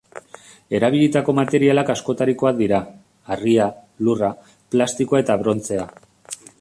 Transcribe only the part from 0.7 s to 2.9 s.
Erabilitako materialak askotarikoak dira: